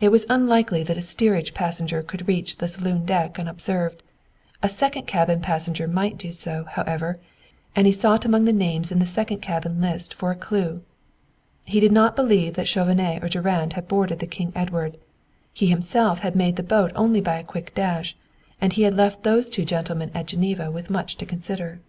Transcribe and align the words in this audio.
It 0.00 0.10
was 0.10 0.26
unlikely 0.30 0.84
that 0.84 0.96
a 0.96 1.02
steerage 1.02 1.52
passenger 1.52 2.00
could 2.00 2.28
reach 2.28 2.58
the 2.58 2.68
saloon 2.68 3.04
deck 3.04 3.36
unobserved; 3.36 4.00
a 4.62 4.68
second 4.68 5.08
cabin 5.08 5.40
passenger 5.40 5.88
might 5.88 6.16
do 6.18 6.30
so, 6.30 6.66
however, 6.70 7.18
and 7.74 7.84
he 7.84 7.92
sought 7.92 8.24
among 8.24 8.44
the 8.44 8.52
names 8.52 8.92
in 8.92 9.00
the 9.00 9.06
second 9.06 9.38
cabin 9.40 9.80
list 9.80 10.14
for 10.14 10.30
a 10.30 10.36
clue. 10.36 10.82
He 11.64 11.80
did 11.80 11.90
not 11.90 12.14
believe 12.14 12.54
that 12.54 12.68
Chauvenet 12.68 13.24
or 13.24 13.28
Durand 13.28 13.72
had 13.72 13.88
boarded 13.88 14.20
the 14.20 14.28
King 14.28 14.52
Edward. 14.54 14.98
He 15.52 15.66
himself 15.66 16.20
had 16.20 16.36
made 16.36 16.54
the 16.54 16.62
boat 16.62 16.92
only 16.94 17.20
by 17.20 17.36
a 17.40 17.42
quick 17.42 17.74
dash, 17.74 18.16
and 18.60 18.72
he 18.72 18.82
had 18.84 18.94
left 18.94 19.24
those 19.24 19.50
two 19.50 19.64
gentlemen 19.64 20.12
at 20.14 20.26
Geneva 20.28 20.70
with 20.70 20.90
much 20.90 21.16
to 21.16 21.26
consider. 21.26 21.80